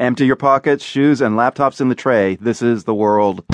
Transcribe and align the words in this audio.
Empty 0.00 0.26
your 0.26 0.36
pockets, 0.36 0.84
shoes, 0.84 1.20
and 1.20 1.34
laptops 1.34 1.80
in 1.80 1.88
the 1.88 1.94
tray. 1.96 2.36
This 2.36 2.62
is 2.62 2.84
the 2.84 2.94
world. 2.94 3.44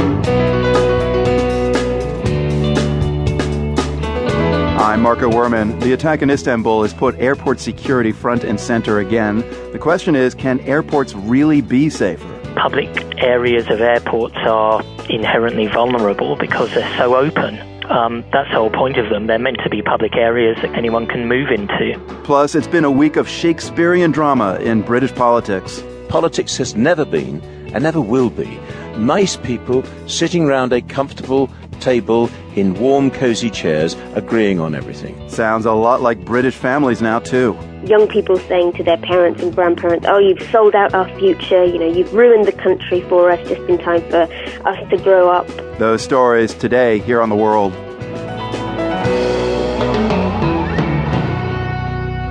I'm 4.79 5.01
Marco 5.01 5.31
Werman. 5.31 5.81
The 5.81 5.95
attack 5.95 6.21
in 6.21 6.29
Istanbul 6.29 6.83
has 6.83 6.93
put 6.93 7.19
airport 7.19 7.61
security 7.61 8.13
front 8.13 8.45
and 8.45 8.61
center 8.61 8.99
again. 8.99 9.39
The 9.73 9.79
question 9.79 10.15
is 10.15 10.35
can 10.35 10.61
airports 10.61 11.15
really 11.15 11.63
be 11.63 11.89
safer? 11.89 12.29
Public 12.57 12.91
areas 13.17 13.67
of 13.71 13.81
airports 13.81 14.37
are 14.37 14.83
inherently 15.09 15.69
vulnerable 15.69 16.37
because 16.37 16.75
they're 16.75 16.99
so 16.99 17.17
open. 17.17 17.59
Um, 17.91 18.23
that's 18.35 18.51
the 18.51 18.57
whole 18.57 18.69
point 18.69 18.99
of 18.99 19.09
them. 19.09 19.29
They're 19.29 19.39
meant 19.39 19.61
to 19.65 19.71
be 19.71 19.81
public 19.81 20.15
areas 20.15 20.59
that 20.61 20.75
anyone 20.75 21.07
can 21.07 21.27
move 21.27 21.49
into. 21.49 21.99
Plus, 22.23 22.55
it's 22.55 22.69
been 22.69 22.85
a 22.85 22.91
week 22.91 23.17
of 23.17 23.27
Shakespearean 23.27 24.11
drama 24.11 24.57
in 24.57 24.83
British 24.83 25.15
politics. 25.15 25.83
Politics 26.15 26.57
has 26.59 26.77
never 26.77 27.05
been, 27.05 27.43
and 27.75 27.83
never 27.83 28.01
will 28.01 28.31
be, 28.31 28.57
nice 28.97 29.37
people 29.37 29.83
sitting 30.07 30.47
round 30.47 30.73
a 30.73 30.81
comfortable 30.81 31.51
table 31.81 32.31
in 32.55 32.75
warm, 32.75 33.11
cosy 33.11 33.51
chairs 33.51 33.97
agreeing 34.15 34.61
on 34.61 34.77
everything. 34.77 35.29
Sounds 35.29 35.67
a 35.67 35.73
lot 35.73 36.03
like 36.03 36.25
British 36.25 36.55
families 36.55 37.03
now, 37.03 37.19
too. 37.19 37.59
Young 37.85 38.07
people 38.07 38.39
saying 38.39 38.75
to 38.75 38.85
their 38.85 38.99
parents 38.99 39.43
and 39.43 39.53
grandparents, 39.53 40.07
Oh, 40.09 40.19
you've 40.19 40.49
sold 40.53 40.77
out 40.77 40.95
our 40.95 41.09
future, 41.19 41.65
you 41.65 41.81
know, 41.81 41.93
you've 41.93 42.15
ruined 42.15 42.47
the 42.47 42.53
country 42.53 43.01
for 43.09 43.33
us 43.33 43.49
just 43.49 43.63
in 43.63 43.79
time 43.79 44.09
for 44.09 44.23
us 44.69 44.91
to 44.91 44.97
grow 44.99 45.31
up. 45.31 45.49
Those 45.81 46.01
stories 46.01 46.55
today 46.55 47.01
here 47.01 47.21
on 47.21 47.29
The 47.29 47.35
World. 47.35 47.73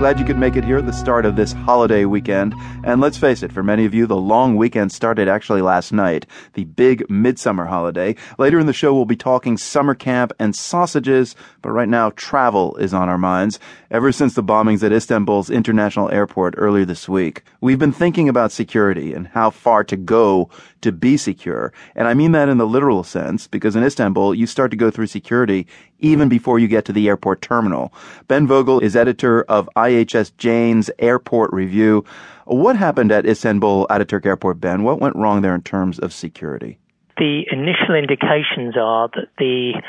Glad 0.04 0.20
you 0.20 0.26
could 0.26 0.38
make 0.38 0.58
it 0.58 0.66
here 0.66 0.80
at 0.80 0.86
the 0.86 0.92
start 0.92 1.26
of 1.26 1.38
this 1.38 1.54
holiday 1.54 2.04
weekend. 2.04 2.54
And 2.84 3.00
let's 3.00 3.18
face 3.18 3.42
it, 3.42 3.54
for 3.54 3.64
many 3.64 3.86
of 3.86 3.94
you, 3.94 4.06
the 4.06 4.18
long 4.18 4.58
weekend 4.58 4.92
started 4.92 5.30
actually 5.30 5.62
last 5.62 5.94
night, 5.94 6.26
the 6.56 6.66
big 6.66 7.10
midsummer 7.10 7.68
holiday. 7.68 8.18
Later 8.38 8.60
in 8.60 8.66
the 8.66 8.74
show, 8.74 8.94
we'll 8.94 9.06
be 9.06 9.16
talking 9.16 9.56
summer 9.58 9.96
camp 9.96 10.34
and 10.40 10.54
sausages, 10.54 11.38
but 11.62 11.72
right 11.72 11.88
now, 11.88 12.10
travel 12.18 12.76
is 12.76 12.94
on 12.94 13.08
our 13.08 13.18
minds. 13.18 13.62
Ever 13.92 14.12
since 14.12 14.34
the 14.34 14.44
bombings 14.44 14.84
at 14.84 14.92
Istanbul's 14.92 15.50
international 15.50 16.12
airport 16.12 16.56
earlier 16.58 16.84
this 16.84 17.08
week, 17.08 17.44
we've 17.62 17.80
been 17.80 17.94
thinking 17.94 18.28
about 18.28 18.52
security 18.52 19.14
and 19.14 19.28
how 19.28 19.52
far 19.52 19.86
to 19.86 19.96
go 19.96 20.50
to 20.82 20.92
be 20.92 21.16
secure. 21.16 21.72
And 21.96 22.10
I 22.10 22.14
mean 22.14 22.34
that 22.34 22.50
in 22.50 22.58
the 22.58 22.68
literal 22.68 23.06
sense, 23.06 23.48
because 23.48 23.74
in 23.74 23.86
Istanbul, 23.86 24.36
you 24.36 24.48
start 24.48 24.70
to 24.72 24.78
go 24.78 24.92
through 24.92 25.08
security 25.08 25.66
even 26.04 26.30
before 26.30 26.60
you 26.60 26.68
get 26.68 26.86
to 26.86 26.94
the 26.94 27.08
airport 27.08 27.42
terminal. 27.42 27.92
Ben 28.28 28.46
Vogel 28.46 28.80
is 28.80 28.96
editor 28.96 29.44
of 29.44 29.68
IHS 29.76 30.38
Jane's 30.38 30.92
Airport 31.00 31.52
Review. 31.52 32.06
What 32.46 32.76
happened 32.76 33.12
at 33.12 33.26
Istanbul 33.26 33.88
Ataturk 33.90 34.26
Airport, 34.26 34.60
Ben? 34.60 34.84
What 34.84 35.00
went 35.00 35.16
wrong 35.16 35.42
there 35.42 35.56
in 35.56 35.62
terms 35.62 35.98
of 35.98 36.14
security? 36.14 36.78
The 37.18 37.46
initial 37.52 37.94
indications 37.94 38.76
are 38.76 39.08
that 39.14 39.30
the 39.38 39.80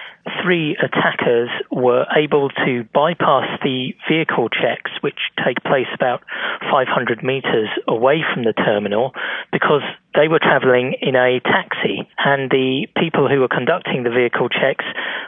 three 0.43 0.77
attackers 0.77 1.49
were 1.73 2.05
able 2.15 2.51
to 2.51 2.85
bypass 2.93 3.49
the 3.63 3.97
vehicle 4.07 4.51
checks, 4.51 4.91
which 5.01 5.33
take 5.43 5.57
place 5.65 5.89
about 5.95 6.23
500 6.71 7.25
meters 7.25 7.69
away 7.89 8.23
from 8.33 8.45
the 8.45 8.53
terminal, 8.53 9.13
because 9.53 9.83
they 10.15 10.29
were 10.29 10.39
traveling 10.39 10.97
in 11.01 11.17
a 11.17 11.41
taxi. 11.41 12.07
And 12.19 12.51
the 12.51 12.87
people 12.95 13.27
who 13.27 13.41
were 13.41 13.49
conducting 13.49 14.03
the 14.05 14.11
vehicle 14.11 14.51
checks 14.51 14.85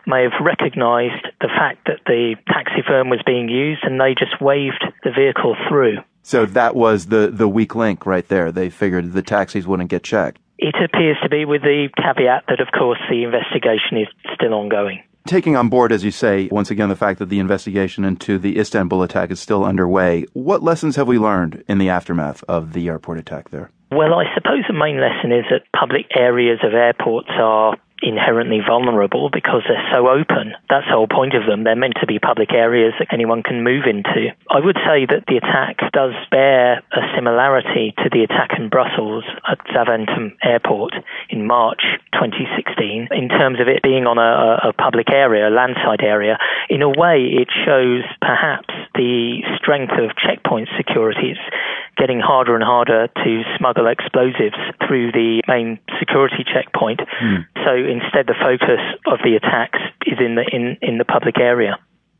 may 0.07 0.23
have 0.23 0.45
recognized 0.45 1.27
the 1.41 1.49
fact 1.49 1.87
that 1.87 2.01
the 2.07 2.37
taxi 2.47 2.83
firm 2.87 3.11
was 3.11 3.21
being 3.27 3.49
used 3.49 3.83
and 3.83 4.01
they 4.01 4.15
just 4.15 4.41
waved 4.41 4.85
the 5.05 5.11
vehicle 5.11 5.57
through. 5.69 5.98
So 6.23 6.47
that 6.47 6.75
was 6.75 7.07
the, 7.07 7.31
the 7.33 7.48
weak 7.48 7.75
link 7.75 8.07
right 8.07 8.27
there. 8.27 8.51
They 8.51 8.71
figured 8.71 9.13
the 9.13 9.23
taxis 9.23 9.67
wouldn't 9.67 9.91
get 9.91 10.03
checked. 10.03 10.41
It 10.59 10.75
appears 10.83 11.19
to 11.23 11.29
be 11.29 11.45
with 11.45 11.63
the 11.63 11.89
caveat 11.97 12.45
that, 12.48 12.61
of 12.61 12.69
course, 12.77 12.98
the 13.11 13.25
investigation 13.25 13.98
is 13.98 14.09
still 14.35 14.55
ongoing. 14.55 15.03
Taking 15.27 15.57
on 15.57 15.69
board, 15.69 15.93
as 15.93 16.05
you 16.05 16.13
say, 16.13 16.48
once 16.53 16.70
again, 16.70 16.89
the 16.89 16.97
fact 16.97 17.19
that 17.19 17.29
the 17.29 17.41
investigation 17.41 18.05
into 18.05 18.39
the 18.39 18.59
Istanbul 18.59 19.03
attack 19.03 19.30
is 19.30 19.41
still 19.41 19.64
underway, 19.64 20.25
what 20.35 20.63
lessons 20.63 20.97
have 20.97 21.09
we 21.09 21.19
learned 21.19 21.64
in 21.69 21.79
the 21.79 21.89
aftermath 21.89 22.45
of 22.48 22.73
the 22.73 22.89
airport 22.89 23.19
attack 23.19 23.51
there? 23.51 23.70
Well, 23.91 24.14
I 24.14 24.25
suppose 24.35 24.64
the 24.67 24.73
main 24.73 25.01
lesson 25.01 25.33
is 25.33 25.45
that 25.51 25.63
public 25.79 26.07
areas 26.17 26.61
of 26.63 26.75
airports 26.75 27.29
are 27.39 27.77
inherently 28.02 28.61
vulnerable 28.67 29.30
because 29.33 29.62
they're 29.68 29.90
so 29.92 30.08
open. 30.08 30.52
That's 30.68 30.86
the 30.86 30.92
whole 30.92 31.08
point 31.08 31.34
of 31.34 31.46
them. 31.46 31.64
They're 31.64 31.77
meant 31.77 31.96
to 32.01 32.07
be 32.07 32.18
public 32.18 32.52
areas 32.52 32.92
that 32.98 33.08
anyone 33.12 33.42
can 33.42 33.64
move 33.64 33.84
into. 33.86 34.34
I 34.51 34.61
would 34.61 34.77
say 34.84 35.07
that 35.07 35.24
the 35.27 35.36
attack 35.36 35.79
does 35.92 36.12
bear 36.30 36.83
a 36.92 37.01
similarity 37.14 37.95
to 37.98 38.11
the 38.11 38.23
attack 38.23 38.58
in 38.58 38.68
Brussels 38.68 39.24
at 39.48 39.58
Zaventem 39.68 40.36
Airport 40.42 40.95
in 41.30 41.46
March 41.46 41.83
2016 42.12 43.08
in 43.11 43.29
terms 43.29 43.61
of 43.61 43.68
it 43.68 43.83
being 43.83 44.06
on 44.06 44.18
a, 44.18 44.68
a 44.68 44.73
public 44.73 45.11
area, 45.11 45.48
a 45.48 45.52
landside 45.52 46.02
area. 46.02 46.39
In 46.68 46.83
a 46.83 46.90
way, 46.90 47.24
it 47.40 47.48
shows 47.64 48.05
perhaps 48.20 48.73
the 48.95 49.40
strength 49.56 49.92
of 49.92 50.17
checkpoint 50.17 50.68
security. 50.77 51.33
It's 51.33 51.40
getting 51.96 52.20
harder 52.20 52.55
and 52.55 52.64
harder 52.64 53.08
to 53.08 53.42
smuggle 53.58 53.86
explosives 53.86 54.57
through 54.86 55.12
the 55.12 55.42
main 55.48 55.79
security 55.98 56.45
checkpoint. 56.45 57.01
Mm. 57.01 57.46
So 57.64 57.73
instead, 57.74 58.27
the 58.27 58.36
focus 58.39 58.80
of 59.07 59.18
the 59.24 59.36
attacks 59.36 59.79
is 60.06 60.18
in 60.20 60.35
the 60.35 60.45
in, 60.52 60.77
in 60.83 60.98
the 60.98 61.05
public 61.05 61.39
area. 61.39 61.79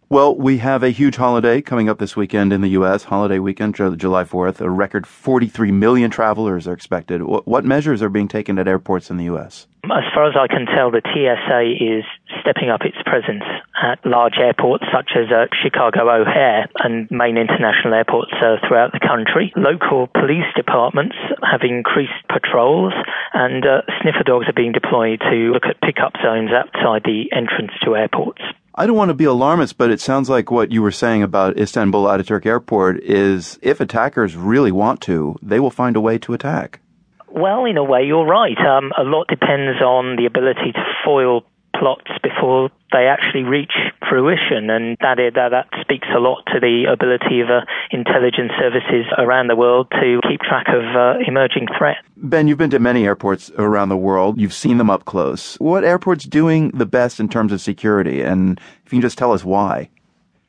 Well, 0.09 0.37
we 0.37 0.59
have 0.59 0.85
a 0.85 0.91
huge 0.91 1.17
holiday 1.17 1.61
coming 1.61 1.89
up 1.89 1.99
this 1.99 2.15
weekend 2.15 2.53
in 2.53 2.61
the 2.61 2.79
U.S. 2.79 3.03
Holiday 3.03 3.41
weekend, 3.41 3.75
July 3.75 4.23
4th. 4.23 4.61
A 4.61 4.71
record 4.71 5.05
43 5.05 5.73
million 5.73 6.13
travelers 6.13 6.69
are 6.69 6.73
expected. 6.73 7.23
What 7.25 7.65
measures 7.65 8.03
are 8.03 8.09
being 8.09 8.29
taken 8.29 8.57
at 8.61 8.69
airports 8.69 9.11
in 9.11 9.17
the 9.17 9.25
U.S.? 9.25 9.67
As 9.83 10.07
far 10.15 10.31
as 10.31 10.37
I 10.39 10.47
can 10.47 10.67
tell, 10.67 10.93
the 10.93 11.03
TSA 11.03 11.83
is 11.83 12.05
stepping 12.41 12.71
up 12.71 12.83
its 12.83 12.99
presence 13.05 13.43
at 13.83 13.99
large 14.07 14.39
airports 14.39 14.85
such 14.95 15.11
as 15.19 15.27
uh, 15.35 15.47
Chicago 15.51 16.07
O'Hare 16.09 16.69
and 16.79 17.11
main 17.11 17.37
international 17.37 17.95
airports 17.95 18.31
uh, 18.39 18.63
throughout 18.63 18.93
the 18.93 19.03
country. 19.03 19.53
Local 19.57 20.07
police 20.07 20.47
departments 20.55 21.17
have 21.43 21.63
increased 21.63 22.15
patrols, 22.31 22.95
and 23.35 23.67
uh, 23.67 23.83
sniffer 24.03 24.23
dogs 24.23 24.47
are 24.47 24.55
being 24.55 24.71
deployed 24.71 25.19
to 25.19 25.51
look 25.51 25.67
at 25.67 25.81
pickup 25.83 26.15
zones 26.23 26.51
outside 26.55 27.03
the 27.03 27.27
entrance 27.35 27.73
to 27.83 27.97
airports. 27.97 28.43
I 28.79 28.87
don't 28.87 28.97
want 28.97 29.09
to 29.09 29.15
be 29.15 29.25
alarmist, 29.25 29.79
but 29.79 29.91
it 29.91 30.01
sounds 30.01 30.29
like 30.29 30.51
what 30.51 30.71
you 30.71 30.83
were 30.83 30.93
saying 30.93 31.23
about 31.23 31.59
Istanbul 31.59 32.05
Ataturk 32.05 32.45
Airport 32.45 33.03
is 33.03 33.59
if 33.63 33.81
attackers 33.81 34.37
really 34.37 34.71
want 34.71 35.01
to, 35.03 35.35
they 35.41 35.59
will 35.59 35.71
find 35.71 35.97
a 35.97 36.01
way 36.01 36.19
to 36.19 36.35
attack. 36.35 36.81
Well, 37.29 37.65
in 37.65 37.79
a 37.79 37.85
way, 37.85 38.05
you're 38.05 38.27
right. 38.27 38.59
Um, 38.59 38.93
a 38.99 39.03
lot 39.03 39.29
depends 39.29 39.81
on 39.81 40.17
the 40.17 40.27
ability 40.27 40.73
to 40.73 40.85
foil 41.07 41.45
plots 41.79 42.11
before 42.23 42.71
they 42.93 43.07
actually 43.07 43.43
reach 43.43 43.73
fruition, 44.09 44.71
and 44.71 44.97
that 45.01 45.19
that, 45.35 45.51
that 45.51 45.69
speaks 45.81 46.07
a 46.15 46.19
lot 46.19 46.43
to 46.53 46.61
the 46.61 46.85
ability 46.91 47.41
of 47.41 47.51
uh, 47.51 47.61
intelligence 47.91 48.53
services 48.59 49.07
around 49.19 49.49
the 49.49 49.57
world 49.57 49.89
to 49.91 50.21
keep 50.29 50.41
track 50.41 50.67
of 50.69 50.85
uh, 50.97 51.19
emerging 51.27 51.67
threats. 51.77 51.99
Ben, 52.17 52.49
you've 52.49 52.59
been 52.59 52.71
to 52.71 52.79
many 52.79 53.05
airports 53.05 53.51
around 53.59 53.89
the 53.89 53.97
world. 53.97 54.41
You've 54.41 54.55
seen 54.55 54.79
them 54.79 54.91
up 54.91 55.05
close. 55.05 55.57
What 55.57 55.85
airport's 55.85 56.25
doing 56.25 56.71
the 56.71 56.87
best 56.87 57.21
in 57.21 57.29
terms 57.29 57.53
of 57.53 57.61
security, 57.61 58.23
and 58.23 58.61
if 58.85 58.93
you 58.93 58.97
can 58.97 59.03
just 59.03 59.19
tell 59.19 59.33
us 59.33 59.45
why? 59.45 59.91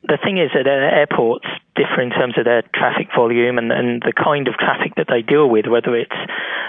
The 0.04 0.18
thing 0.22 0.38
is 0.38 0.50
that 0.54 0.66
airports 0.66 1.46
differ 1.74 2.00
in 2.00 2.10
terms 2.10 2.38
of 2.38 2.44
their 2.44 2.62
traffic 2.74 3.08
volume 3.14 3.58
and, 3.58 3.70
and 3.72 4.02
the 4.02 4.12
kind 4.12 4.48
of 4.48 4.54
traffic 4.54 4.94
that 4.96 5.06
they 5.08 5.22
deal 5.22 5.50
with, 5.50 5.66
whether 5.66 5.94
it's 5.94 6.16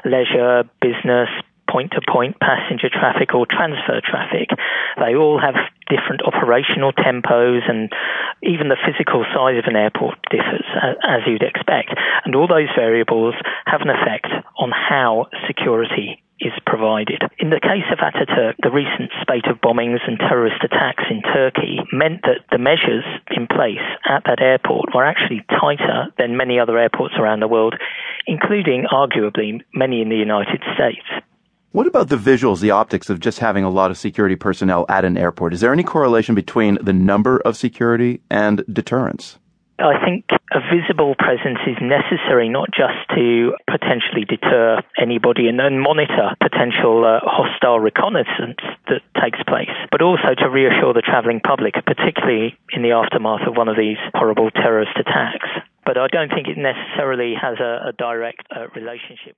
leisure, 0.03 0.63
business, 0.81 1.29
point 1.69 1.91
to 1.91 2.01
point 2.01 2.39
passenger 2.39 2.89
traffic 2.89 3.33
or 3.33 3.45
transfer 3.45 4.01
traffic. 4.01 4.49
They 4.97 5.15
all 5.15 5.39
have 5.39 5.55
different 5.89 6.21
operational 6.25 6.93
tempos 6.93 7.69
and 7.69 7.89
even 8.43 8.69
the 8.69 8.77
physical 8.81 9.25
size 9.33 9.57
of 9.57 9.65
an 9.65 9.75
airport 9.75 10.17
differs 10.29 10.65
as 11.05 11.21
you'd 11.27 11.43
expect. 11.43 11.93
And 12.25 12.35
all 12.35 12.47
those 12.47 12.69
variables 12.75 13.35
have 13.65 13.81
an 13.81 13.89
effect 13.89 14.27
on 14.57 14.71
how 14.71 15.27
security 15.47 16.21
is 16.39 16.53
provided. 16.65 17.21
In 17.37 17.49
the 17.49 17.59
case 17.59 17.87
of 17.91 17.99
Ataturk, 17.99 18.55
the 18.63 18.71
recent 18.71 19.11
spate 19.21 19.45
of 19.47 19.59
bombings 19.59 19.99
and 20.07 20.17
terrorist 20.17 20.63
attacks 20.63 21.03
in 21.09 21.21
Turkey 21.21 21.79
meant 21.91 22.21
that 22.23 22.47
the 22.51 22.57
measures 22.57 23.03
in 23.35 23.47
place 23.47 23.83
at 24.07 24.23
that 24.25 24.41
airport 24.41 24.95
were 24.95 25.05
actually 25.05 25.43
tighter 25.49 26.07
than 26.17 26.37
many 26.37 26.59
other 26.59 26.77
airports 26.77 27.15
around 27.19 27.41
the 27.41 27.47
world, 27.47 27.75
including 28.25 28.85
arguably 28.91 29.59
many 29.73 30.01
in 30.01 30.09
the 30.09 30.15
United 30.15 30.63
States. 30.75 31.03
What 31.71 31.85
about 31.85 32.09
the 32.09 32.15
visuals, 32.15 32.61
the 32.61 32.71
optics 32.71 33.11
of 33.11 33.19
just 33.19 33.37
having 33.37 33.63
a 33.63 33.69
lot 33.69 33.91
of 33.91 33.97
security 33.97 34.35
personnel 34.35 34.87
at 34.89 35.05
an 35.05 35.15
airport? 35.17 35.53
Is 35.53 35.61
there 35.61 35.71
any 35.71 35.83
correlation 35.83 36.33
between 36.33 36.79
the 36.81 36.93
number 36.93 37.39
of 37.41 37.55
security 37.55 38.21
and 38.31 38.65
deterrence? 38.73 39.37
I 39.77 40.01
think 40.03 40.25
a 40.49 40.59
visible 40.65 41.13
presence 41.13 41.59
is 41.67 41.77
necessary 41.79 42.49
not 42.49 42.69
just 42.73 42.97
to 43.13 43.53
potentially 43.69 44.25
deter 44.25 44.81
anybody 44.99 45.47
and 45.47 45.59
then 45.59 45.77
monitor 45.77 46.33
potential 46.41 47.05
uh, 47.05 47.21
hostile 47.21 47.79
reconnaissance 47.79 48.57
that 48.89 49.05
takes 49.21 49.37
place, 49.45 49.69
but 49.91 50.01
also 50.01 50.33
to 50.41 50.49
reassure 50.49 50.93
the 50.93 51.05
travelling 51.05 51.39
public, 51.39 51.75
particularly 51.85 52.57
in 52.73 52.81
the 52.81 52.97
aftermath 52.97 53.45
of 53.45 53.55
one 53.55 53.69
of 53.69 53.77
these 53.77 54.01
horrible 54.15 54.49
terrorist 54.49 54.97
attacks. 54.97 55.47
But 55.85 55.97
I 55.97 56.07
don't 56.07 56.29
think 56.29 56.47
it 56.47 56.57
necessarily 56.57 57.35
has 57.39 57.59
a, 57.59 57.89
a 57.89 57.93
direct 57.93 58.41
uh, 58.49 58.67
relationship 58.73 59.37